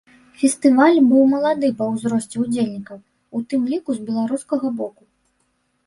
Фестываль 0.43 0.97
быў 1.11 1.23
малады 1.33 1.69
па 1.83 1.91
ўзросце 1.93 2.35
ўдзельнікаў, 2.47 2.97
у 3.37 3.45
тым 3.53 3.61
ліку 3.71 3.89
з 4.03 4.13
беларускага 4.13 4.67
боку. 4.85 5.03